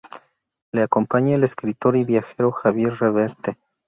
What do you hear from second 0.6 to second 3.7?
Le acompaña el escritor y viajero Javier Reverte.